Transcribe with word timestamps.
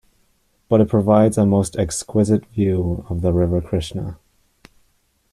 But 0.67 0.81
it 0.81 0.89
provides 0.89 1.37
a 1.37 1.45
most 1.45 1.75
exquisite 1.77 2.47
view 2.47 3.05
of 3.07 3.21
the 3.21 3.31
river 3.31 3.61
Krishna. 3.61 4.17